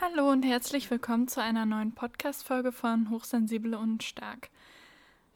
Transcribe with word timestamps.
Hallo 0.00 0.28
und 0.28 0.42
herzlich 0.42 0.90
willkommen 0.90 1.28
zu 1.28 1.40
einer 1.40 1.66
neuen 1.66 1.92
Podcast-Folge 1.92 2.72
von 2.72 3.10
Hochsensibel 3.10 3.74
und 3.74 4.02
Stark. 4.02 4.50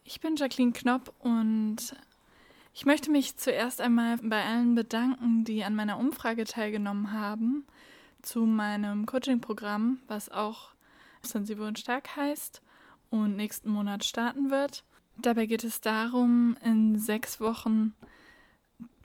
Ich 0.02 0.20
bin 0.20 0.34
Jacqueline 0.34 0.72
Knopp 0.72 1.14
und 1.20 1.94
ich 2.74 2.84
möchte 2.84 3.08
mich 3.12 3.36
zuerst 3.36 3.80
einmal 3.80 4.16
bei 4.16 4.44
allen 4.44 4.74
bedanken, 4.74 5.44
die 5.44 5.62
an 5.62 5.76
meiner 5.76 5.96
Umfrage 5.96 6.42
teilgenommen 6.42 7.12
haben 7.12 7.66
zu 8.20 8.46
meinem 8.46 9.06
Coaching-Programm, 9.06 10.00
was 10.08 10.28
auch 10.28 10.70
Sensibel 11.22 11.64
und 11.64 11.78
Stark 11.78 12.16
heißt 12.16 12.60
und 13.10 13.36
nächsten 13.36 13.70
Monat 13.70 14.04
starten 14.04 14.50
wird. 14.50 14.82
Dabei 15.18 15.46
geht 15.46 15.62
es 15.62 15.80
darum, 15.80 16.56
in 16.64 16.98
sechs 16.98 17.40
Wochen 17.40 17.94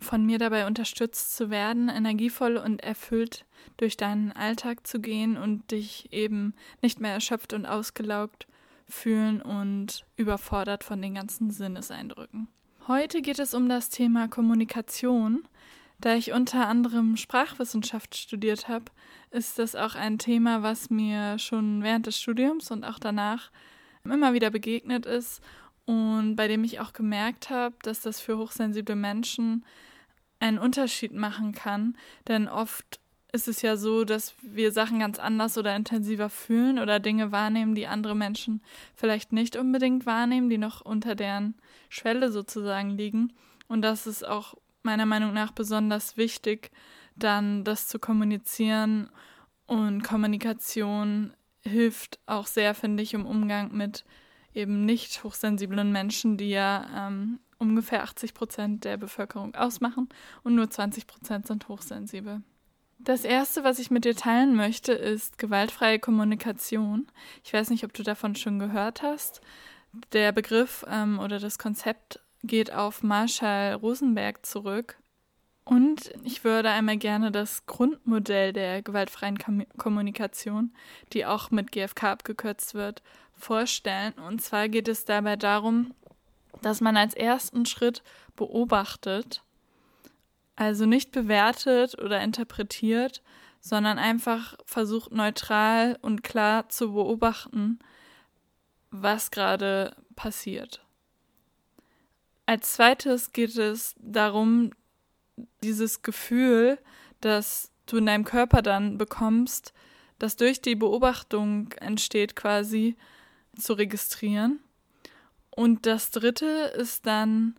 von 0.04 0.26
mir 0.26 0.38
dabei 0.38 0.68
unterstützt 0.68 1.36
zu 1.36 1.50
werden, 1.50 1.90
energievoll 1.90 2.58
und 2.58 2.84
erfüllt 2.84 3.46
durch 3.78 3.98
deinen 3.98 4.32
Alltag 4.32 4.86
zu 4.86 5.00
gehen 5.00 5.38
und 5.38 5.72
dich 5.72 6.12
eben 6.12 6.54
nicht 6.82 7.00
mehr 7.00 7.14
erschöpft 7.14 7.54
und 7.54 7.66
ausgelaugt 7.66 8.48
fühlen 8.88 9.42
und 9.42 10.06
überfordert 10.18 10.84
von 10.84 11.02
den 11.02 11.16
ganzen 11.16 11.50
Sinneseindrücken. 11.52 12.48
Heute 12.88 13.22
geht 13.22 13.40
es 13.40 13.54
um 13.54 13.70
das 13.70 13.90
Thema 13.90 14.28
Kommunikation. 14.28 15.48
Da 16.00 16.16
ich 16.16 16.34
unter 16.34 16.68
anderem 16.68 17.16
Sprachwissenschaft 17.16 18.16
studiert 18.16 18.68
habe, 18.68 18.86
ist 19.32 19.58
das 19.58 19.74
auch 19.74 19.96
ein 19.96 20.20
Thema, 20.20 20.62
was 20.62 20.90
mir 20.90 21.40
schon 21.40 21.82
während 21.82 22.08
des 22.08 22.20
Studiums 22.20 22.72
und 22.72 22.84
auch 22.84 23.00
danach 23.00 23.52
immer 24.04 24.34
wieder 24.34 24.50
begegnet 24.50 25.06
ist 25.06 25.42
und 25.86 26.36
bei 26.36 26.48
dem 26.48 26.64
ich 26.64 26.80
auch 26.80 26.94
gemerkt 26.94 27.50
habe, 27.50 27.76
dass 27.84 28.02
das 28.02 28.20
für 28.20 28.38
hochsensible 28.38 28.96
Menschen 28.96 29.66
einen 30.44 30.60
Unterschied 30.60 31.14
machen 31.14 31.54
kann. 31.54 31.96
Denn 32.28 32.50
oft 32.50 33.00
ist 33.32 33.48
es 33.48 33.62
ja 33.62 33.78
so, 33.78 34.04
dass 34.04 34.36
wir 34.42 34.74
Sachen 34.74 35.00
ganz 35.00 35.18
anders 35.18 35.58
oder 35.58 35.74
intensiver 35.76 36.30
fühlen 36.30 36.80
oder 36.80 37.00
Dinge 37.00 37.32
wahrnehmen, 37.32 37.76
die 37.76 37.88
andere 37.88 38.14
Menschen 38.14 38.62
vielleicht 38.94 39.32
nicht 39.32 39.56
unbedingt 39.56 40.06
wahrnehmen, 40.06 40.50
die 40.50 40.58
noch 40.58 40.82
unter 40.82 41.16
deren 41.16 41.56
Schwelle 41.90 42.30
sozusagen 42.30 42.92
liegen. 42.92 43.32
Und 43.68 43.82
das 43.82 44.06
ist 44.06 44.28
auch 44.28 44.56
meiner 44.84 45.06
Meinung 45.06 45.34
nach 45.34 45.54
besonders 45.54 46.18
wichtig, 46.18 46.72
dann 47.16 47.64
das 47.64 47.88
zu 47.88 47.98
kommunizieren. 47.98 49.10
Und 49.66 50.04
Kommunikation 50.04 51.34
hilft 51.62 52.20
auch 52.26 52.48
sehr, 52.48 52.76
finde 52.76 53.02
ich, 53.02 53.14
im 53.14 53.26
Umgang 53.26 53.74
mit 53.74 54.04
eben 54.54 54.84
nicht 54.84 55.24
hochsensiblen 55.24 55.92
Menschen, 55.92 56.38
die 56.38 56.50
ja 56.50 57.08
ähm, 57.08 57.40
ungefähr 57.70 58.04
80 58.04 58.34
Prozent 58.34 58.84
der 58.84 58.98
Bevölkerung 58.98 59.56
ausmachen 59.56 60.10
und 60.44 60.56
nur 60.56 60.70
20 60.70 61.08
Prozent 61.08 61.48
sind 61.48 61.68
hochsensibel. 61.68 62.42
Das 63.00 63.26
erste, 63.26 63.64
was 63.64 63.80
ich 63.80 63.92
mit 63.92 64.06
dir 64.06 64.16
teilen 64.16 64.56
möchte, 64.56 64.94
ist 64.94 65.38
gewaltfreie 65.38 66.00
Kommunikation. 66.00 67.08
Ich 67.44 67.52
weiß 67.54 67.70
nicht, 67.70 67.84
ob 67.84 67.94
du 67.94 68.04
davon 68.04 68.36
schon 68.36 68.60
gehört 68.60 69.02
hast. 69.02 69.42
Der 70.14 70.32
Begriff 70.32 70.86
ähm, 70.88 71.20
oder 71.20 71.40
das 71.40 71.58
Konzept 71.58 72.22
geht 72.44 72.72
auf 72.74 73.04
Marshall 73.04 73.74
Rosenberg 73.74 74.46
zurück. 74.46 74.98
Und 75.66 76.14
ich 76.24 76.44
würde 76.44 76.70
einmal 76.70 76.98
gerne 76.98 77.32
das 77.32 77.66
Grundmodell 77.66 78.54
der 78.54 78.82
gewaltfreien 78.82 79.38
Kom 79.38 79.66
Kommunikation, 79.78 80.74
die 81.14 81.26
auch 81.26 81.52
mit 81.52 81.72
GFK 81.72 82.04
abgekürzt 82.04 82.74
wird, 82.74 83.02
vorstellen. 83.34 84.14
Und 84.14 84.42
zwar 84.42 84.68
geht 84.68 84.88
es 84.88 85.06
dabei 85.06 85.36
darum, 85.36 85.94
dass 86.64 86.82
man 86.82 86.98
als 86.98 87.14
ersten 87.14 87.66
Schritt 87.66 88.02
beobachtet, 88.36 89.44
also 90.56 90.86
nicht 90.86 91.12
bewertet 91.12 92.02
oder 92.02 92.22
interpretiert, 92.22 93.22
sondern 93.60 93.98
einfach 93.98 94.56
versucht 94.66 95.12
neutral 95.12 95.98
und 96.02 96.24
klar 96.24 96.70
zu 96.70 96.94
beobachten, 96.94 97.80
was 98.92 99.32
gerade 99.32 99.96
passiert. 100.16 100.84
Als 102.46 102.74
zweites 102.74 103.32
geht 103.32 103.56
es 103.56 103.96
darum, 104.00 104.72
dieses 105.64 106.02
Gefühl, 106.02 106.78
das 107.22 107.72
du 107.86 107.98
in 107.98 108.06
deinem 108.06 108.26
Körper 108.26 108.62
dann 108.62 108.98
bekommst, 108.98 109.74
das 110.20 110.36
durch 110.36 110.62
die 110.62 110.76
Beobachtung 110.76 111.72
entsteht 111.74 112.36
quasi, 112.36 112.96
zu 113.58 113.74
registrieren. 113.74 114.60
Und 115.56 115.86
das 115.86 116.12
dritte 116.12 116.46
ist 116.76 117.06
dann 117.06 117.56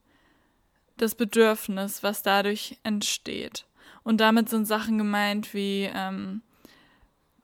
das 0.97 1.15
Bedürfnis, 1.15 2.03
was 2.03 2.23
dadurch 2.23 2.79
entsteht. 2.83 3.67
Und 4.03 4.19
damit 4.21 4.49
sind 4.49 4.67
Sachen 4.67 4.99
gemeint 4.99 5.55
wie 5.55 5.91
ähm, 5.95 6.43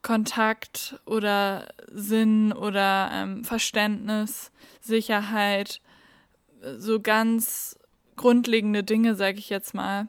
Kontakt 0.03 1.01
oder 1.07 1.69
Sinn 1.91 2.53
oder 2.53 3.11
ähm, 3.13 3.45
Verständnis, 3.45 4.51
Sicherheit, 4.81 5.81
so 6.77 7.01
ganz 7.01 7.79
grundlegende 8.17 8.83
Dinge, 8.83 9.15
sage 9.15 9.39
ich 9.39 9.51
jetzt 9.51 9.75
mal, 9.75 10.09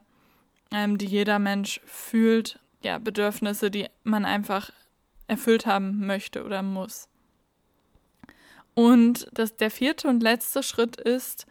ähm, 0.71 0.97
die 0.97 1.05
jeder 1.05 1.39
Mensch 1.39 1.81
fühlt, 1.85 2.59
ja, 2.83 2.97
Bedürfnisse, 2.97 3.71
die 3.71 3.87
man 4.03 4.25
einfach 4.25 4.71
erfüllt 5.27 5.65
haben 5.65 6.05
möchte 6.05 6.43
oder 6.43 6.61
muss. 6.61 7.07
Und 8.73 9.27
das, 9.33 9.57
der 9.57 9.71
vierte 9.71 10.07
und 10.07 10.23
letzte 10.23 10.63
Schritt 10.63 10.95
ist, 10.99 11.45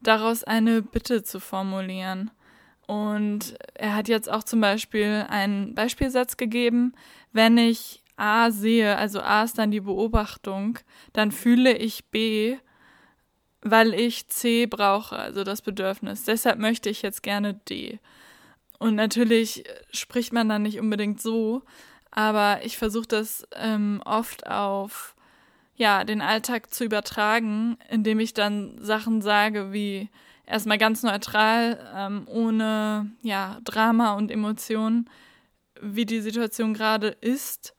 daraus 0.00 0.44
eine 0.44 0.82
Bitte 0.82 1.22
zu 1.22 1.40
formulieren. 1.40 2.30
Und 2.86 3.56
er 3.74 3.94
hat 3.94 4.08
jetzt 4.08 4.30
auch 4.30 4.44
zum 4.44 4.60
Beispiel 4.60 5.26
einen 5.28 5.74
Beispielsatz 5.74 6.36
gegeben, 6.36 6.94
wenn 7.32 7.58
ich 7.58 8.02
A 8.16 8.50
sehe, 8.50 8.96
also 8.96 9.20
A 9.20 9.42
ist 9.42 9.58
dann 9.58 9.70
die 9.70 9.80
Beobachtung, 9.80 10.78
dann 11.12 11.32
fühle 11.32 11.76
ich 11.76 12.06
B, 12.06 12.56
weil 13.60 13.92
ich 13.92 14.28
C 14.28 14.66
brauche, 14.66 15.16
also 15.16 15.42
das 15.42 15.60
Bedürfnis. 15.62 16.22
Deshalb 16.22 16.58
möchte 16.58 16.88
ich 16.88 17.02
jetzt 17.02 17.22
gerne 17.22 17.54
D. 17.54 17.98
Und 18.78 18.94
natürlich 18.94 19.64
spricht 19.90 20.32
man 20.32 20.48
dann 20.48 20.62
nicht 20.62 20.78
unbedingt 20.78 21.20
so, 21.20 21.62
aber 22.10 22.60
ich 22.62 22.78
versuche 22.78 23.08
das 23.08 23.46
ähm, 23.54 24.00
oft 24.04 24.46
auf 24.46 25.15
ja, 25.76 26.04
den 26.04 26.22
Alltag 26.22 26.72
zu 26.72 26.84
übertragen, 26.84 27.76
indem 27.88 28.18
ich 28.20 28.34
dann 28.34 28.78
Sachen 28.82 29.22
sage 29.22 29.72
wie 29.72 30.08
erstmal 30.46 30.78
ganz 30.78 31.02
neutral, 31.02 31.78
ähm, 31.94 32.26
ohne 32.28 33.10
ja, 33.22 33.58
Drama 33.64 34.14
und 34.14 34.30
Emotionen, 34.30 35.10
wie 35.80 36.06
die 36.06 36.20
Situation 36.20 36.72
gerade 36.72 37.08
ist 37.08 37.74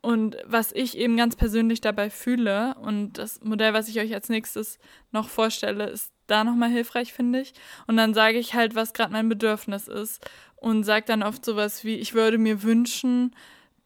und 0.00 0.36
was 0.44 0.72
ich 0.72 0.96
eben 0.96 1.16
ganz 1.16 1.36
persönlich 1.36 1.80
dabei 1.80 2.10
fühle. 2.10 2.74
Und 2.80 3.14
das 3.14 3.42
Modell, 3.42 3.74
was 3.74 3.88
ich 3.88 4.00
euch 4.00 4.14
als 4.14 4.28
nächstes 4.28 4.78
noch 5.10 5.28
vorstelle, 5.28 5.88
ist 5.88 6.12
da 6.26 6.44
nochmal 6.44 6.70
hilfreich, 6.70 7.12
finde 7.12 7.40
ich. 7.40 7.52
Und 7.86 7.96
dann 7.96 8.14
sage 8.14 8.38
ich 8.38 8.54
halt, 8.54 8.74
was 8.74 8.94
gerade 8.94 9.12
mein 9.12 9.28
Bedürfnis 9.28 9.88
ist 9.88 10.24
und 10.56 10.84
sage 10.84 11.04
dann 11.06 11.22
oft 11.22 11.44
sowas 11.44 11.84
wie, 11.84 11.96
ich 11.96 12.14
würde 12.14 12.38
mir 12.38 12.62
wünschen, 12.62 13.34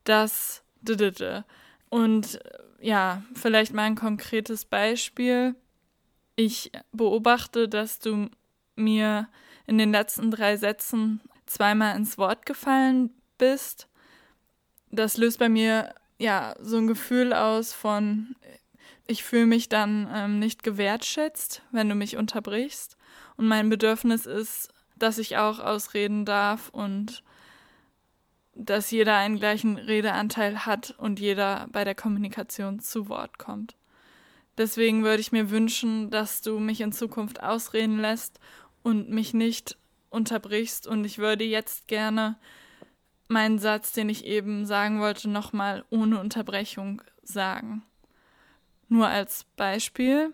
dass 0.04 0.62
und 1.88 2.38
ja, 2.81 3.23
vielleicht 3.35 3.73
mal 3.73 3.85
ein 3.85 3.97
konkretes 3.97 4.65
Beispiel. 4.65 5.55
Ich 6.35 6.71
beobachte, 6.93 7.69
dass 7.69 7.99
du 7.99 8.29
mir 8.75 9.29
in 9.67 9.79
den 9.79 9.91
letzten 9.91 10.31
drei 10.31 10.57
Sätzen 10.57 11.21
zweimal 11.47 11.97
ins 11.97 12.19
Wort 12.19 12.47
gefallen 12.47 13.11
bist. 13.39 13.89
Das 14.91 15.17
löst 15.17 15.39
bei 15.39 15.49
mir 15.49 15.95
ja 16.19 16.55
so 16.61 16.77
ein 16.77 16.87
Gefühl 16.87 17.33
aus 17.33 17.73
von, 17.73 18.37
ich 19.07 19.25
fühle 19.25 19.47
mich 19.47 19.69
dann 19.69 20.09
ähm, 20.13 20.39
nicht 20.39 20.63
gewertschätzt, 20.63 21.63
wenn 21.71 21.89
du 21.89 21.95
mich 21.95 22.17
unterbrichst. 22.17 22.97
Und 23.37 23.49
mein 23.49 23.69
Bedürfnis 23.69 24.27
ist, 24.27 24.73
dass 24.97 25.19
ich 25.19 25.37
auch 25.37 25.59
ausreden 25.59 26.25
darf 26.25 26.69
und 26.71 27.23
dass 28.56 28.91
jeder 28.91 29.17
einen 29.17 29.39
gleichen 29.39 29.77
Redeanteil 29.77 30.65
hat 30.65 30.94
und 30.99 31.21
jeder 31.21 31.69
bei 31.71 31.84
der 31.84 31.95
Kommunikation 31.95 32.81
zu 32.81 33.09
Wort 33.09 33.39
kommt. 33.39 33.77
Deswegen 34.57 35.04
würde 35.04 35.21
ich 35.21 35.33
mir 35.33 35.51
wünschen, 35.51 36.10
dass 36.10 36.41
du 36.41 36.59
mich 36.59 36.81
in 36.81 36.92
Zukunft 36.92 37.42
ausreden 37.42 37.98
lässt 37.98 38.41
und 38.83 39.10
mich 39.10 39.34
nicht 39.34 39.77
unterbrichst. 40.09 40.86
Und 40.86 41.04
ich 41.04 41.19
würde 41.19 41.45
jetzt 41.45 41.89
gerne 41.89 42.39
meinen 43.28 43.59
Satz, 43.59 43.92
den 43.92 44.09
ich 44.09 44.25
eben 44.25 44.65
sagen 44.65 45.01
wollte, 45.01 45.28
nochmal 45.28 45.84
ohne 45.91 46.19
Unterbrechung 46.19 47.03
sagen. 47.22 47.83
Nur 48.89 49.09
als 49.09 49.45
Beispiel, 49.57 50.33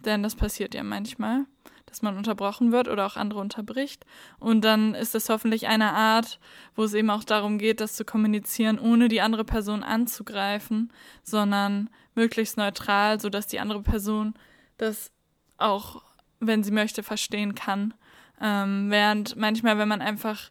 denn 0.00 0.22
das 0.22 0.34
passiert 0.34 0.74
ja 0.74 0.82
manchmal 0.82 1.46
dass 1.94 2.02
man 2.02 2.16
unterbrochen 2.16 2.72
wird 2.72 2.88
oder 2.88 3.06
auch 3.06 3.14
andere 3.14 3.38
unterbricht. 3.38 4.04
Und 4.40 4.64
dann 4.64 4.96
ist 4.96 5.14
es 5.14 5.28
hoffentlich 5.28 5.68
eine 5.68 5.92
Art, 5.92 6.40
wo 6.74 6.82
es 6.82 6.92
eben 6.92 7.08
auch 7.08 7.22
darum 7.22 7.56
geht, 7.56 7.80
das 7.80 7.94
zu 7.94 8.04
kommunizieren, 8.04 8.80
ohne 8.80 9.06
die 9.06 9.20
andere 9.20 9.44
Person 9.44 9.84
anzugreifen, 9.84 10.92
sondern 11.22 11.88
möglichst 12.16 12.56
neutral, 12.56 13.20
sodass 13.20 13.46
die 13.46 13.60
andere 13.60 13.80
Person 13.80 14.34
das 14.76 15.12
auch, 15.56 16.02
wenn 16.40 16.64
sie 16.64 16.72
möchte, 16.72 17.04
verstehen 17.04 17.54
kann. 17.54 17.94
Ähm, 18.40 18.90
während 18.90 19.36
manchmal, 19.36 19.78
wenn 19.78 19.86
man 19.86 20.02
einfach 20.02 20.50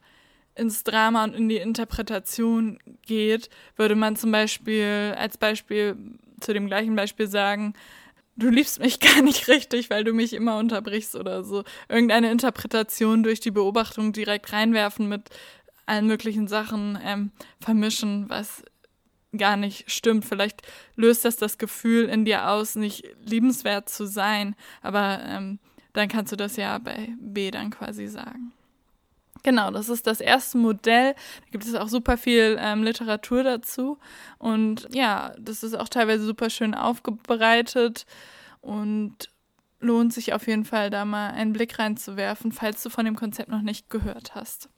ins 0.55 0.85
Drama 0.85 1.25
und 1.25 1.33
in 1.35 1.49
die 1.49 1.57
Interpretation 1.57 2.79
geht, 3.05 3.49
würde 3.75 3.95
man 3.95 4.15
zum 4.15 4.31
Beispiel 4.31 5.13
als 5.17 5.37
Beispiel 5.37 5.97
zu 6.39 6.53
dem 6.53 6.67
gleichen 6.67 6.95
Beispiel 6.95 7.27
sagen, 7.27 7.73
du 8.35 8.49
liebst 8.49 8.79
mich 8.79 8.99
gar 8.99 9.21
nicht 9.21 9.47
richtig, 9.47 9.89
weil 9.89 10.03
du 10.03 10.13
mich 10.13 10.33
immer 10.33 10.57
unterbrichst 10.57 11.15
oder 11.15 11.43
so. 11.43 11.63
Irgendeine 11.89 12.31
Interpretation 12.31 13.23
durch 13.23 13.39
die 13.39 13.51
Beobachtung 13.51 14.13
direkt 14.13 14.53
reinwerfen 14.53 15.07
mit 15.07 15.29
allen 15.85 16.07
möglichen 16.07 16.47
Sachen 16.47 16.97
ähm, 17.03 17.31
vermischen, 17.59 18.29
was 18.29 18.63
gar 19.35 19.57
nicht 19.57 19.91
stimmt. 19.91 20.25
Vielleicht 20.25 20.61
löst 20.95 21.25
das 21.25 21.35
das 21.35 21.57
Gefühl 21.57 22.05
in 22.05 22.25
dir 22.25 22.49
aus, 22.49 22.75
nicht 22.75 23.03
liebenswert 23.23 23.89
zu 23.89 24.05
sein, 24.05 24.55
aber 24.81 25.21
ähm, 25.25 25.59
dann 25.93 26.07
kannst 26.07 26.31
du 26.31 26.35
das 26.35 26.55
ja 26.55 26.77
bei 26.77 27.09
B 27.19 27.51
dann 27.51 27.71
quasi 27.71 28.07
sagen. 28.07 28.53
Genau, 29.43 29.69
das 29.71 29.89
ist 29.89 30.07
das 30.07 30.21
erste 30.21 30.57
Modell. 30.57 31.13
Da 31.13 31.49
gibt 31.51 31.65
es 31.65 31.75
auch 31.75 31.89
super 31.89 32.17
viel 32.17 32.57
ähm, 32.59 32.81
Literatur 32.81 33.43
dazu. 33.43 33.99
Und 34.39 34.87
ja, 34.91 35.35
das 35.37 35.61
ist 35.63 35.75
auch 35.75 35.89
teilweise 35.89 36.25
super 36.25 36.49
schön 36.49 36.73
aufbereitet 36.73 38.05
und 38.61 39.29
lohnt 39.81 40.13
sich 40.13 40.33
auf 40.33 40.47
jeden 40.47 40.63
Fall, 40.63 40.89
da 40.89 41.03
mal 41.03 41.31
einen 41.31 41.51
Blick 41.51 41.77
reinzuwerfen, 41.77 42.53
falls 42.53 42.81
du 42.83 42.89
von 42.89 43.03
dem 43.03 43.17
Konzept 43.17 43.49
noch 43.49 43.61
nicht 43.61 43.89
gehört 43.89 44.33
hast. 44.33 44.69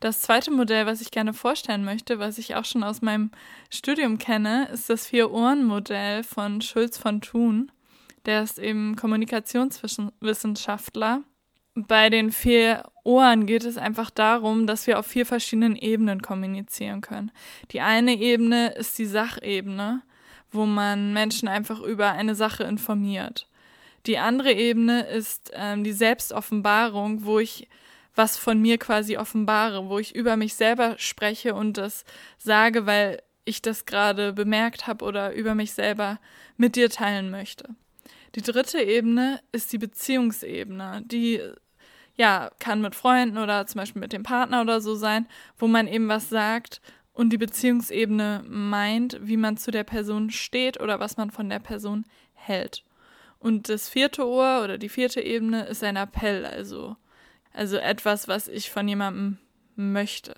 Das 0.00 0.22
zweite 0.22 0.50
Modell, 0.50 0.86
was 0.86 1.02
ich 1.02 1.10
gerne 1.12 1.34
vorstellen 1.34 1.84
möchte, 1.84 2.18
was 2.18 2.38
ich 2.38 2.56
auch 2.56 2.64
schon 2.64 2.82
aus 2.82 3.02
meinem 3.02 3.30
Studium 3.70 4.18
kenne, 4.18 4.68
ist 4.72 4.90
das 4.90 5.06
Vier-Ohren-Modell 5.06 6.24
von 6.24 6.60
Schulz 6.60 6.98
von 6.98 7.20
Thun. 7.20 7.70
Der 8.24 8.42
ist 8.42 8.58
eben 8.58 8.96
Kommunikationswissenschaftler 8.96 11.22
bei 11.74 12.10
den 12.10 12.32
vier 12.32 12.84
Ohren 13.04 13.46
geht 13.46 13.64
es 13.64 13.78
einfach 13.78 14.10
darum, 14.10 14.66
dass 14.66 14.86
wir 14.86 14.98
auf 14.98 15.06
vier 15.06 15.26
verschiedenen 15.26 15.76
Ebenen 15.76 16.22
kommunizieren 16.22 17.00
können. 17.00 17.32
Die 17.70 17.80
eine 17.80 18.14
Ebene 18.14 18.74
ist 18.74 18.98
die 18.98 19.06
Sachebene, 19.06 20.02
wo 20.50 20.66
man 20.66 21.12
Menschen 21.12 21.48
einfach 21.48 21.80
über 21.80 22.12
eine 22.12 22.34
Sache 22.34 22.64
informiert. 22.64 23.48
Die 24.06 24.18
andere 24.18 24.52
Ebene 24.52 25.06
ist 25.06 25.50
ähm, 25.54 25.84
die 25.84 25.92
Selbstoffenbarung, 25.92 27.24
wo 27.24 27.38
ich 27.38 27.68
was 28.14 28.36
von 28.36 28.60
mir 28.60 28.78
quasi 28.78 29.16
offenbare, 29.16 29.88
wo 29.88 29.98
ich 29.98 30.14
über 30.14 30.36
mich 30.36 30.54
selber 30.54 30.96
spreche 30.98 31.54
und 31.54 31.78
das 31.78 32.04
sage, 32.36 32.84
weil 32.84 33.22
ich 33.44 33.62
das 33.62 33.86
gerade 33.86 34.32
bemerkt 34.32 34.86
habe 34.86 35.04
oder 35.04 35.32
über 35.32 35.54
mich 35.54 35.72
selber 35.72 36.18
mit 36.56 36.76
dir 36.76 36.90
teilen 36.90 37.30
möchte. 37.30 37.74
Die 38.34 38.42
dritte 38.42 38.80
Ebene 38.80 39.40
ist 39.52 39.72
die 39.72 39.78
Beziehungsebene. 39.78 41.02
Die 41.04 41.40
ja, 42.16 42.50
kann 42.58 42.80
mit 42.80 42.94
Freunden 42.94 43.38
oder 43.38 43.66
zum 43.66 43.80
Beispiel 43.80 44.00
mit 44.00 44.12
dem 44.12 44.22
Partner 44.22 44.62
oder 44.62 44.80
so 44.80 44.94
sein, 44.94 45.26
wo 45.58 45.66
man 45.66 45.86
eben 45.86 46.08
was 46.08 46.28
sagt 46.28 46.80
und 47.12 47.30
die 47.30 47.38
Beziehungsebene 47.38 48.44
meint, 48.46 49.18
wie 49.22 49.36
man 49.36 49.56
zu 49.56 49.70
der 49.70 49.84
Person 49.84 50.30
steht 50.30 50.80
oder 50.80 51.00
was 51.00 51.16
man 51.16 51.30
von 51.30 51.48
der 51.48 51.58
Person 51.58 52.04
hält. 52.34 52.84
Und 53.38 53.68
das 53.68 53.88
vierte 53.88 54.26
Ohr 54.26 54.62
oder 54.62 54.78
die 54.78 54.88
vierte 54.88 55.20
Ebene 55.20 55.66
ist 55.66 55.82
ein 55.82 55.96
Appell, 55.96 56.46
also, 56.46 56.96
also 57.52 57.76
etwas, 57.76 58.28
was 58.28 58.48
ich 58.48 58.70
von 58.70 58.86
jemandem 58.86 59.38
möchte. 59.74 60.34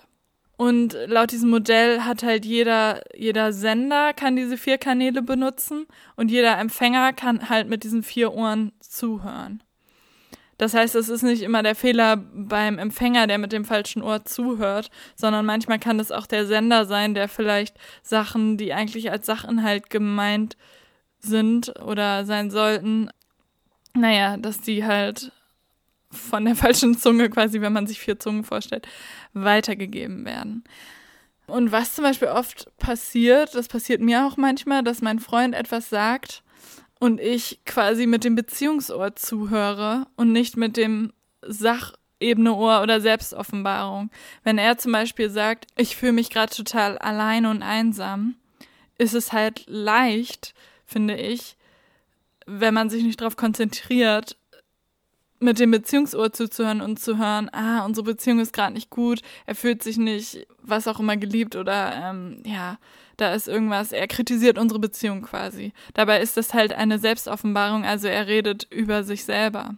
Und 0.64 0.96
laut 1.08 1.30
diesem 1.30 1.50
Modell 1.50 2.00
hat 2.04 2.22
halt 2.22 2.46
jeder, 2.46 3.02
jeder 3.14 3.52
Sender 3.52 4.14
kann 4.14 4.34
diese 4.34 4.56
vier 4.56 4.78
Kanäle 4.78 5.20
benutzen 5.20 5.84
und 6.16 6.30
jeder 6.30 6.56
Empfänger 6.58 7.12
kann 7.12 7.50
halt 7.50 7.68
mit 7.68 7.84
diesen 7.84 8.02
vier 8.02 8.32
Ohren 8.32 8.72
zuhören. 8.80 9.62
Das 10.56 10.72
heißt, 10.72 10.94
es 10.94 11.10
ist 11.10 11.20
nicht 11.20 11.42
immer 11.42 11.62
der 11.62 11.74
Fehler 11.74 12.16
beim 12.16 12.78
Empfänger, 12.78 13.26
der 13.26 13.36
mit 13.36 13.52
dem 13.52 13.66
falschen 13.66 14.00
Ohr 14.00 14.24
zuhört, 14.24 14.88
sondern 15.16 15.44
manchmal 15.44 15.78
kann 15.78 16.00
es 16.00 16.10
auch 16.10 16.26
der 16.26 16.46
Sender 16.46 16.86
sein, 16.86 17.12
der 17.12 17.28
vielleicht 17.28 17.76
Sachen, 18.02 18.56
die 18.56 18.72
eigentlich 18.72 19.10
als 19.10 19.26
Sachinhalt 19.26 19.90
gemeint 19.90 20.56
sind 21.18 21.78
oder 21.78 22.24
sein 22.24 22.50
sollten, 22.50 23.10
naja, 23.92 24.38
dass 24.38 24.62
die 24.62 24.86
halt 24.86 25.30
von 26.14 26.44
der 26.44 26.56
falschen 26.56 26.96
Zunge 26.96 27.30
quasi, 27.30 27.60
wenn 27.60 27.72
man 27.72 27.86
sich 27.86 28.00
vier 28.00 28.18
Zungen 28.18 28.44
vorstellt, 28.44 28.86
weitergegeben 29.32 30.24
werden. 30.24 30.64
Und 31.46 31.72
was 31.72 31.94
zum 31.94 32.04
Beispiel 32.04 32.28
oft 32.28 32.70
passiert, 32.78 33.54
das 33.54 33.68
passiert 33.68 34.00
mir 34.00 34.26
auch 34.26 34.36
manchmal, 34.36 34.82
dass 34.82 35.02
mein 35.02 35.18
Freund 35.18 35.54
etwas 35.54 35.90
sagt 35.90 36.42
und 36.98 37.20
ich 37.20 37.60
quasi 37.66 38.06
mit 38.06 38.24
dem 38.24 38.34
Beziehungsohr 38.34 39.14
zuhöre 39.14 40.06
und 40.16 40.32
nicht 40.32 40.56
mit 40.56 40.78
dem 40.78 41.12
Sachebene-Ohr 41.42 42.80
oder 42.82 43.00
Selbstoffenbarung. 43.02 44.10
Wenn 44.42 44.56
er 44.56 44.78
zum 44.78 44.92
Beispiel 44.92 45.28
sagt, 45.28 45.66
ich 45.76 45.96
fühle 45.96 46.12
mich 46.12 46.30
gerade 46.30 46.54
total 46.54 46.96
allein 46.96 47.44
und 47.44 47.62
einsam, 47.62 48.36
ist 48.96 49.14
es 49.14 49.32
halt 49.32 49.64
leicht, 49.66 50.54
finde 50.86 51.16
ich, 51.16 51.56
wenn 52.46 52.74
man 52.74 52.90
sich 52.90 53.02
nicht 53.02 53.20
darauf 53.20 53.36
konzentriert, 53.36 54.36
mit 55.44 55.58
dem 55.58 55.70
Beziehungsohr 55.70 56.32
zuzuhören 56.32 56.80
und 56.80 56.98
zu 56.98 57.18
hören, 57.18 57.48
ah, 57.52 57.84
unsere 57.84 58.04
Beziehung 58.04 58.40
ist 58.40 58.52
gerade 58.52 58.74
nicht 58.74 58.90
gut, 58.90 59.20
er 59.46 59.54
fühlt 59.54 59.82
sich 59.82 59.96
nicht, 59.96 60.46
was 60.62 60.88
auch 60.88 60.98
immer 60.98 61.16
geliebt 61.16 61.54
oder 61.54 61.94
ähm, 61.94 62.42
ja, 62.44 62.78
da 63.16 63.32
ist 63.34 63.46
irgendwas, 63.46 63.92
er 63.92 64.08
kritisiert 64.08 64.58
unsere 64.58 64.80
Beziehung 64.80 65.22
quasi. 65.22 65.72
Dabei 65.94 66.20
ist 66.20 66.36
das 66.36 66.54
halt 66.54 66.72
eine 66.72 66.98
Selbstoffenbarung, 66.98 67.84
also 67.84 68.08
er 68.08 68.26
redet 68.26 68.66
über 68.70 69.04
sich 69.04 69.24
selber. 69.24 69.76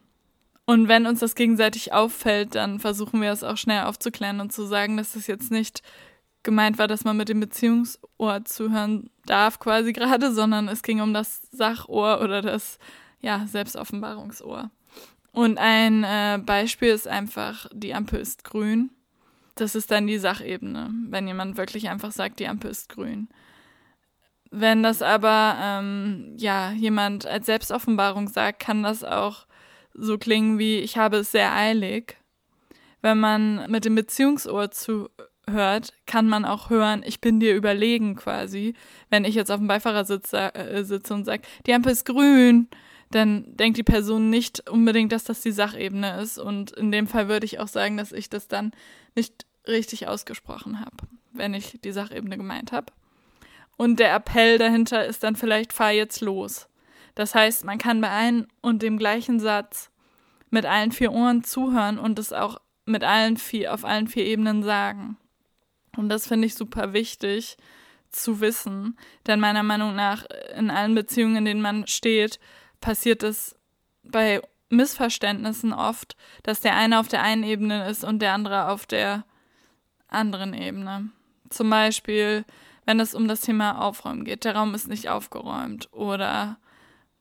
Und 0.65 0.89
wenn 0.89 1.07
uns 1.07 1.21
das 1.21 1.35
gegenseitig 1.35 1.93
auffällt, 1.93 2.55
dann 2.55 2.81
versuchen 2.81 3.21
wir 3.21 3.31
es 3.31 3.45
auch 3.45 3.57
schnell 3.57 3.83
aufzuklären 3.85 4.41
und 4.41 4.53
zu 4.53 4.65
sagen, 4.65 4.97
dass 4.97 5.13
das 5.13 5.27
jetzt 5.27 5.51
nicht 5.51 5.83
gemeint 6.43 6.79
war, 6.79 6.89
dass 6.89 7.05
man 7.05 7.17
mit 7.17 7.29
dem 7.29 7.41
Beziehungsohr 7.41 8.45
zuhören 8.45 9.11
darf 9.27 9.59
quasi 9.59 9.93
gerade, 9.95 10.33
sondern 10.33 10.69
es 10.69 10.83
ging 10.83 11.01
um 11.01 11.13
das 11.13 11.43
Sachohr 11.53 12.21
oder 12.23 12.43
das 12.43 12.79
ja, 13.21 13.47
Selbstoffenbarungsohr. 13.47 14.71
Und 15.37 15.59
ein 15.59 16.03
äh, 16.03 16.39
Beispiel 16.43 16.89
ist 16.89 17.07
einfach, 17.07 17.67
die 17.71 17.93
Ampel 17.93 18.21
ist 18.21 18.43
grün. 18.43 18.89
Das 19.55 19.75
ist 19.75 19.91
dann 19.91 20.07
die 20.07 20.17
Sachebene, 20.17 20.89
wenn 21.11 21.29
jemand 21.29 21.59
wirklich 21.59 21.91
einfach 21.91 22.11
sagt, 22.11 22.41
die 22.41 22.49
Ampel 22.49 22.71
ist 22.71 22.89
grün. 22.89 23.29
Wenn 24.51 24.83
das 24.83 25.03
aber 25.03 25.59
ähm, 25.61 26.33
ja 26.39 26.73
jemand 26.73 27.27
als 27.27 27.45
Selbstoffenbarung 27.45 28.29
sagt, 28.29 28.61
kann 28.61 28.83
das 28.83 29.05
auch 29.05 29.47
so 29.93 30.17
klingen 30.17 30.59
wie 30.59 30.79
ich 30.79 30.97
habe 30.97 31.19
es 31.19 31.33
sehr 31.33 31.55
eilig. 31.55 32.17
Wenn 33.03 33.21
man 33.21 33.71
mit 33.71 33.85
dem 33.85 33.95
Beziehungsohr 33.95 34.71
zuhört, 34.71 35.93
kann 36.07 36.31
man 36.31 36.47
auch 36.47 36.71
hören, 36.71 37.03
ich 37.05 37.21
bin 37.21 37.41
dir 37.41 37.55
überlegen 37.55 38.17
quasi. 38.17 38.73
Wenn 39.11 39.27
ich 39.27 39.35
jetzt 39.35 39.51
auf 39.51 39.59
dem 39.59 39.69
Beifahrersitz 39.69 40.33
äh, 40.33 40.83
sitze 40.83 41.13
und 41.13 41.27
sage, 41.27 41.43
die 41.67 41.75
Ampel 41.75 41.93
ist 41.93 42.07
grün, 42.07 42.69
dann 43.11 43.57
denkt 43.57 43.79
die 43.79 43.83
Person 43.83 44.31
nicht 44.31 44.69
unbedingt, 44.69 45.13
dass 45.13 45.25
das 45.25 45.41
die 45.41 45.53
Sachebene 45.53 46.21
ist. 46.21 46.39
Und 46.39 46.73
in 46.73 46.91
dem 46.91 47.07
Fall 47.07 47.29
würde 47.29 47.47
ich 47.47 47.61
auch 47.61 47.69
sagen, 47.69 47.97
dass 47.97 48.13
ich 48.13 48.29
das 48.29 48.49
dann 48.49 48.73
nicht 49.15 49.47
richtig 49.67 50.09
ausgesprochen 50.09 50.81
habe, 50.81 50.97
wenn 51.33 51.55
ich 51.55 51.79
die 51.83 51.93
Sachebene 51.93 52.37
gemeint 52.37 52.73
habe. 52.73 52.93
Und 53.77 54.01
der 54.01 54.15
Appell 54.15 54.59
dahinter 54.59 55.05
ist 55.05 55.23
dann 55.23 55.37
vielleicht, 55.37 55.73
fahr 55.73 55.93
jetzt 55.93 56.21
los. 56.21 56.69
Das 57.15 57.35
heißt, 57.35 57.65
man 57.65 57.79
kann 57.79 58.01
bei 58.01 58.11
einem 58.11 58.47
und 58.61 58.83
dem 58.83 58.99
gleichen 58.99 59.41
Satz 59.41 59.91
mit 60.51 60.67
allen 60.67 60.93
vier 60.93 61.13
Ohren 61.13 61.45
zuhören 61.45 61.99
und 61.99 62.19
es 62.19 62.33
auch 62.33 62.61
mit 62.85 63.05
allen 63.05 63.37
vier, 63.37 63.75
auf 63.75 63.85
allen 63.85 64.07
vier 64.07 64.25
Ebenen 64.25 64.63
sagen. 64.63 65.17
Und 65.97 66.09
das 66.09 66.27
finde 66.27 66.47
ich 66.47 66.55
super 66.55 66.93
wichtig 66.93 67.57
zu 68.11 68.41
wissen, 68.41 68.97
denn 69.27 69.41
meiner 69.41 69.63
Meinung 69.63 69.95
nach 69.95 70.25
in 70.57 70.71
allen 70.71 70.95
Beziehungen, 70.95 71.37
in 71.37 71.45
denen 71.45 71.61
man 71.61 71.87
steht, 71.87 72.39
passiert 72.81 73.23
es 73.23 73.57
bei 74.03 74.41
Missverständnissen 74.69 75.73
oft, 75.73 76.17
dass 76.43 76.61
der 76.61 76.75
eine 76.75 76.99
auf 76.99 77.09
der 77.09 77.23
einen 77.23 77.45
Ebene 77.45 77.89
ist 77.89 78.05
und 78.05 78.21
der 78.21 78.33
andere 78.33 78.69
auf 78.69 78.87
der 78.87 79.25
anderen 80.09 80.55
Ebene. 80.55 81.11
Zum 81.51 81.71
Beispiel, 81.71 82.45
wenn 82.85 83.01
es 83.01 83.15
um 83.15 83.29
das 83.29 83.41
Thema 83.41 83.81
Aufräumen 83.81 84.25
geht, 84.25 84.45
der 84.45 84.57
Raum 84.57 84.75
ist 84.75 84.89
nicht 84.89 85.09
aufgeräumt 85.09 85.93
oder 85.93 86.59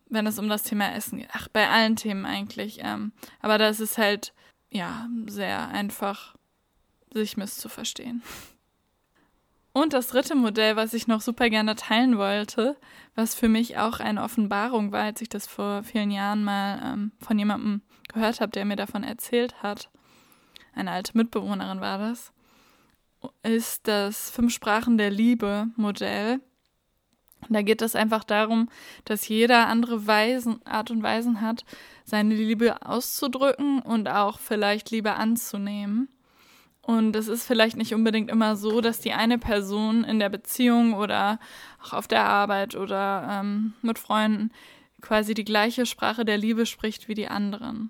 wenn 0.08 0.28
es 0.28 0.40
um 0.40 0.50
das 0.50 0.64
Thema 0.64 0.94
Essen 0.94 1.20
geht. 1.20 1.30
Ach, 1.34 1.48
bei 1.48 1.70
allen 1.70 1.96
Themen 1.96 2.26
eigentlich. 2.26 2.80
Ähm, 2.82 3.12
aber 3.42 3.58
da 3.58 3.70
ist 3.70 3.98
halt, 3.98 4.34
ja, 4.70 5.08
sehr 5.28 5.68
einfach, 5.70 6.36
sich 7.14 7.38
misszuverstehen. 7.38 8.24
Und 9.76 9.92
das 9.92 10.08
dritte 10.08 10.36
Modell, 10.36 10.78
was 10.78 10.94
ich 10.94 11.06
noch 11.08 11.20
super 11.20 11.50
gerne 11.50 11.76
teilen 11.76 12.18
wollte, 12.18 12.78
was 13.14 13.36
für 13.36 13.50
mich 13.50 13.78
auch 13.78 14.00
eine 14.00 14.24
Offenbarung 14.24 14.94
war, 14.94 15.04
als 15.04 15.20
ich 15.20 15.28
das 15.28 15.48
vor 15.48 15.84
vielen 15.84 16.12
Jahren 16.12 16.46
mal 16.46 16.80
ähm, 16.82 17.12
von 17.20 17.38
jemandem 17.38 17.82
gehört 18.08 18.40
habe, 18.40 18.54
der 18.54 18.64
mir 18.64 18.78
davon 18.78 19.04
erzählt 19.04 19.62
hat. 19.62 19.90
Eine 20.76 20.92
alte 20.92 21.18
Mitbewohnerin 21.18 21.82
war 21.82 21.98
das. 21.98 22.32
Ist 23.44 23.86
das 23.90 24.30
Fünf 24.30 24.54
Sprachen 24.54 24.98
der 24.98 25.12
Liebe 25.12 25.68
Modell. 25.76 26.40
Da 27.50 27.62
geht 27.62 27.82
es 27.82 27.98
einfach 27.98 28.24
darum, 28.24 28.70
dass 29.04 29.28
jeder 29.28 29.68
andere 29.68 30.08
Weisen, 30.08 30.66
Art 30.66 30.90
und 30.90 31.04
Weisen 31.04 31.42
hat, 31.42 31.66
seine 32.06 32.34
Liebe 32.34 32.82
auszudrücken 32.82 33.82
und 33.82 34.08
auch 34.08 34.40
vielleicht 34.40 34.92
Liebe 34.92 35.16
anzunehmen. 35.16 36.08
Und 36.86 37.16
es 37.16 37.28
ist 37.28 37.48
vielleicht 37.48 37.78
nicht 37.78 37.96
unbedingt 37.96 38.30
immer 38.30 38.56
so, 38.56 38.80
dass 38.80 39.00
die 39.00 39.14
eine 39.14 39.40
Person 39.40 40.04
in 40.04 40.20
der 40.20 40.30
Beziehung 40.30 40.94
oder 40.94 41.40
auch 41.84 41.94
auf 41.94 42.08
der 42.08 42.26
Arbeit 42.26 42.76
oder 42.76 43.28
ähm, 43.28 43.74
mit 43.82 43.98
Freunden 43.98 44.52
quasi 45.02 45.34
die 45.34 45.46
gleiche 45.46 45.88
Sprache 45.88 46.26
der 46.26 46.38
Liebe 46.38 46.68
spricht 46.68 47.08
wie 47.08 47.16
die 47.16 47.28
anderen. 47.28 47.90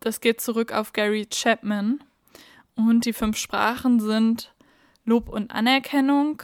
Das 0.00 0.20
geht 0.20 0.42
zurück 0.42 0.72
auf 0.72 0.92
Gary 0.92 1.26
Chapman. 1.30 2.04
Und 2.74 3.06
die 3.06 3.14
fünf 3.14 3.38
Sprachen 3.38 3.98
sind 3.98 4.52
Lob 5.06 5.30
und 5.30 5.50
Anerkennung, 5.50 6.42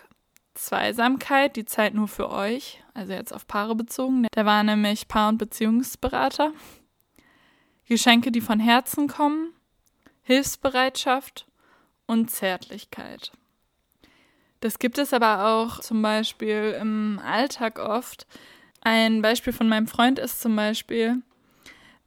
Zweisamkeit, 0.54 1.54
die 1.54 1.66
Zeit 1.66 1.92
nur 1.92 2.08
für 2.08 2.30
euch, 2.30 2.82
also 2.94 3.12
jetzt 3.12 3.34
auf 3.34 3.46
Paare 3.46 3.74
bezogen. 3.74 4.26
Der 4.34 4.46
war 4.46 4.62
nämlich 4.62 5.06
Paar- 5.06 5.28
und 5.28 5.36
Beziehungsberater. 5.36 6.50
Geschenke, 7.84 8.32
die 8.32 8.40
von 8.40 8.58
Herzen 8.58 9.06
kommen, 9.06 9.52
Hilfsbereitschaft 10.22 11.46
und 12.06 12.30
Zärtlichkeit. 12.30 13.32
Das 14.60 14.78
gibt 14.78 14.98
es 14.98 15.12
aber 15.12 15.46
auch 15.46 15.80
zum 15.80 16.00
Beispiel 16.00 16.76
im 16.80 17.20
Alltag 17.22 17.78
oft. 17.78 18.26
Ein 18.80 19.22
Beispiel 19.22 19.52
von 19.52 19.68
meinem 19.68 19.86
Freund 19.86 20.18
ist 20.18 20.40
zum 20.40 20.56
Beispiel, 20.56 21.22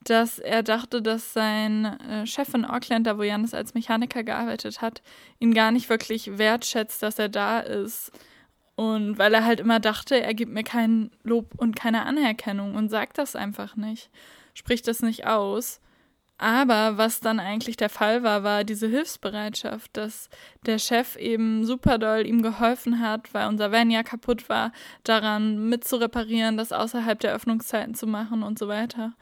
dass 0.04 0.40
er 0.40 0.64
dachte, 0.64 1.02
dass 1.02 1.34
sein 1.34 1.86
äh, 1.86 2.26
Chef 2.26 2.54
in 2.54 2.66
Auckland, 2.66 3.06
da 3.06 3.18
wo 3.18 3.24
Janis 3.24 3.54
als 3.54 3.74
Mechaniker 3.74 4.24
gearbeitet 4.24 4.82
hat, 4.82 5.02
ihn 5.40 5.54
gar 5.54 5.72
nicht 5.72 5.90
wirklich 5.90 6.38
wertschätzt, 6.38 7.04
dass 7.04 7.20
er 7.20 7.30
da 7.30 7.60
ist. 7.60 8.12
Und 8.76 9.18
weil 9.18 9.34
er 9.34 9.44
halt 9.44 9.60
immer 9.60 9.80
dachte, 9.80 10.22
er 10.22 10.34
gibt 10.34 10.52
mir 10.52 10.64
kein 10.64 11.12
Lob 11.24 11.56
und 11.58 11.76
keine 11.76 12.06
Anerkennung 12.06 12.76
und 12.76 12.90
sagt 12.90 13.18
das 13.18 13.36
einfach 13.36 13.76
nicht, 13.76 14.10
spricht 14.54 14.88
das 14.88 15.02
nicht 15.02 15.26
aus. 15.26 15.82
Aber 16.38 16.98
was 16.98 17.20
dann 17.20 17.40
eigentlich 17.40 17.78
der 17.78 17.90
Fall 17.90 18.22
war, 18.22 18.44
war 18.44 18.64
diese 18.64 18.88
Hilfsbereitschaft, 18.88 19.98
dass 19.98 20.30
der 20.66 20.78
Chef 20.78 21.16
eben 21.16 21.66
super 21.66 21.98
doll 21.98 22.28
ihm 22.28 22.44
geholfen 22.44 23.00
hat, 23.00 23.34
weil 23.34 23.48
unser 23.48 23.72
Van 23.72 23.90
ja 23.90 24.04
kaputt 24.04 24.48
war, 24.48 24.72
daran 25.04 25.70
mitzureparieren, 25.70 26.58
das 26.58 26.72
außerhalb 26.72 27.20
der 27.20 27.34
Öffnungszeiten 27.34 27.96
zu 27.96 28.06
machen 28.06 28.44
und 28.44 28.60
so 28.60 28.68
weiter. 28.68 29.14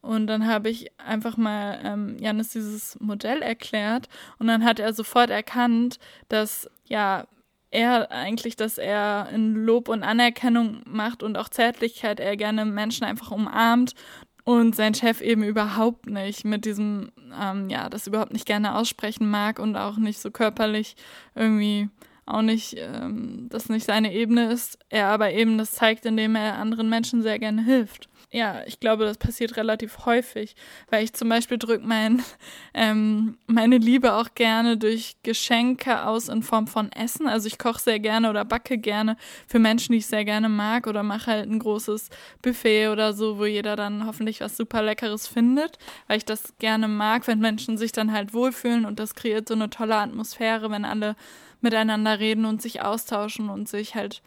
Und 0.00 0.26
dann 0.26 0.46
habe 0.46 0.70
ich 0.70 0.98
einfach 0.98 1.36
mal 1.36 1.78
ähm, 1.84 2.16
Janis 2.18 2.48
dieses 2.50 2.98
Modell 3.00 3.42
erklärt 3.42 4.08
und 4.38 4.48
dann 4.48 4.64
hat 4.64 4.80
er 4.80 4.94
sofort 4.94 5.30
erkannt, 5.30 5.98
dass 6.28 6.68
ja 6.86 7.26
er 7.70 8.10
eigentlich, 8.10 8.56
dass 8.56 8.78
er 8.78 9.28
in 9.32 9.54
Lob 9.54 9.88
und 9.88 10.02
Anerkennung 10.02 10.82
macht 10.86 11.22
und 11.22 11.38
auch 11.38 11.48
Zärtlichkeit 11.48 12.20
er 12.20 12.36
gerne 12.36 12.64
Menschen 12.64 13.04
einfach 13.04 13.30
umarmt 13.30 13.94
und 14.44 14.74
sein 14.74 14.94
Chef 14.94 15.20
eben 15.20 15.42
überhaupt 15.42 16.06
nicht 16.06 16.44
mit 16.44 16.64
diesem, 16.64 17.12
ähm, 17.40 17.68
ja, 17.68 17.88
das 17.88 18.06
überhaupt 18.06 18.32
nicht 18.32 18.46
gerne 18.46 18.74
aussprechen 18.76 19.30
mag 19.30 19.58
und 19.58 19.76
auch 19.76 19.96
nicht 19.96 20.20
so 20.20 20.30
körperlich 20.30 20.96
irgendwie 21.34 21.88
auch 22.26 22.42
nicht, 22.42 22.76
ähm, 22.78 23.48
das 23.50 23.68
nicht 23.68 23.84
seine 23.84 24.12
Ebene 24.12 24.52
ist. 24.52 24.78
Er 24.88 25.08
aber 25.08 25.32
eben 25.32 25.58
das 25.58 25.72
zeigt, 25.72 26.06
indem 26.06 26.36
er 26.36 26.58
anderen 26.58 26.88
Menschen 26.88 27.22
sehr 27.22 27.38
gerne 27.38 27.64
hilft 27.64 28.08
ja, 28.34 28.62
ich 28.66 28.80
glaube, 28.80 29.04
das 29.04 29.18
passiert 29.18 29.58
relativ 29.58 30.06
häufig, 30.06 30.56
weil 30.88 31.04
ich 31.04 31.12
zum 31.12 31.28
Beispiel 31.28 31.58
drücke 31.58 31.86
mein, 31.86 32.22
ähm, 32.74 33.36
meine 33.46 33.76
Liebe 33.76 34.14
auch 34.14 34.34
gerne 34.34 34.78
durch 34.78 35.16
Geschenke 35.22 36.06
aus 36.06 36.30
in 36.30 36.42
Form 36.42 36.66
von 36.66 36.90
Essen. 36.92 37.28
Also 37.28 37.46
ich 37.46 37.58
koche 37.58 37.80
sehr 37.80 38.00
gerne 38.00 38.30
oder 38.30 38.46
backe 38.46 38.78
gerne 38.78 39.18
für 39.46 39.58
Menschen, 39.58 39.92
die 39.92 39.98
ich 39.98 40.06
sehr 40.06 40.24
gerne 40.24 40.48
mag 40.48 40.86
oder 40.86 41.02
mache 41.02 41.30
halt 41.30 41.50
ein 41.50 41.58
großes 41.58 42.08
Buffet 42.40 42.88
oder 42.88 43.12
so, 43.12 43.38
wo 43.38 43.44
jeder 43.44 43.76
dann 43.76 44.06
hoffentlich 44.06 44.40
was 44.40 44.56
super 44.56 44.82
Leckeres 44.82 45.28
findet, 45.28 45.78
weil 46.06 46.16
ich 46.16 46.24
das 46.24 46.54
gerne 46.58 46.88
mag, 46.88 47.26
wenn 47.26 47.38
Menschen 47.38 47.76
sich 47.76 47.92
dann 47.92 48.12
halt 48.12 48.32
wohlfühlen 48.32 48.86
und 48.86 48.98
das 48.98 49.14
kreiert 49.14 49.46
so 49.46 49.54
eine 49.54 49.68
tolle 49.68 49.96
Atmosphäre, 49.96 50.70
wenn 50.70 50.86
alle 50.86 51.16
miteinander 51.60 52.18
reden 52.18 52.46
und 52.46 52.62
sich 52.62 52.80
austauschen 52.80 53.50
und 53.50 53.68
sich 53.68 53.94
halt 53.94 54.22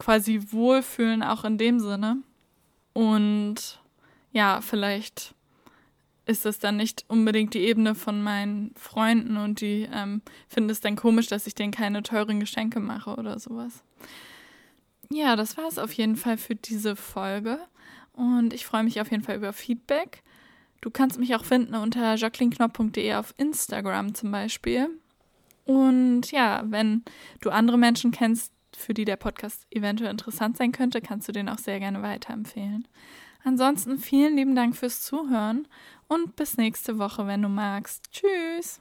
quasi 0.00 0.40
wohlfühlen, 0.50 1.22
auch 1.22 1.44
in 1.44 1.56
dem 1.56 1.78
Sinne. 1.78 2.18
Und 2.94 3.80
ja, 4.32 4.60
vielleicht 4.62 5.34
ist 6.26 6.46
das 6.46 6.58
dann 6.58 6.76
nicht 6.76 7.04
unbedingt 7.08 7.52
die 7.52 7.60
Ebene 7.60 7.94
von 7.94 8.22
meinen 8.22 8.72
Freunden 8.76 9.36
und 9.36 9.60
die 9.60 9.88
ähm, 9.92 10.22
finden 10.48 10.70
es 10.70 10.80
dann 10.80 10.96
komisch, 10.96 11.26
dass 11.26 11.46
ich 11.46 11.54
denen 11.54 11.72
keine 11.72 12.02
teuren 12.02 12.40
Geschenke 12.40 12.80
mache 12.80 13.16
oder 13.16 13.38
sowas. 13.38 13.82
Ja, 15.10 15.36
das 15.36 15.58
war 15.58 15.68
es 15.68 15.78
auf 15.78 15.92
jeden 15.92 16.16
Fall 16.16 16.38
für 16.38 16.54
diese 16.54 16.96
Folge 16.96 17.58
und 18.14 18.54
ich 18.54 18.64
freue 18.64 18.84
mich 18.84 19.00
auf 19.00 19.10
jeden 19.10 19.22
Fall 19.22 19.36
über 19.36 19.52
Feedback. 19.52 20.22
Du 20.80 20.90
kannst 20.90 21.18
mich 21.18 21.34
auch 21.34 21.44
finden 21.44 21.74
unter 21.74 22.14
jacquelineknopf.de 22.14 23.14
auf 23.14 23.34
Instagram 23.36 24.14
zum 24.14 24.30
Beispiel. 24.30 24.88
Und 25.64 26.30
ja, 26.30 26.62
wenn 26.66 27.04
du 27.40 27.50
andere 27.50 27.78
Menschen 27.78 28.10
kennst, 28.10 28.53
für 28.76 28.94
die 28.94 29.04
der 29.04 29.16
Podcast 29.16 29.66
eventuell 29.70 30.10
interessant 30.10 30.56
sein 30.56 30.72
könnte, 30.72 31.00
kannst 31.00 31.28
du 31.28 31.32
den 31.32 31.48
auch 31.48 31.58
sehr 31.58 31.78
gerne 31.80 32.02
weiterempfehlen. 32.02 32.86
Ansonsten 33.42 33.98
vielen 33.98 34.36
lieben 34.36 34.54
Dank 34.54 34.76
fürs 34.76 35.02
Zuhören 35.02 35.68
und 36.08 36.36
bis 36.36 36.56
nächste 36.56 36.98
Woche, 36.98 37.26
wenn 37.26 37.42
du 37.42 37.48
magst. 37.48 38.10
Tschüss! 38.10 38.80